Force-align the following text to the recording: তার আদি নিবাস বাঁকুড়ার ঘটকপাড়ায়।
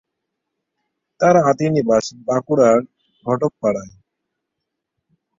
তার 1.21 1.35
আদি 1.49 1.67
নিবাস 1.75 2.05
বাঁকুড়ার 2.27 2.77
ঘটকপাড়ায়। 3.25 3.93